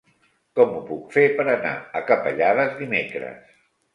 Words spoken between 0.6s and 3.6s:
ho puc fer per anar a Capellades dimecres?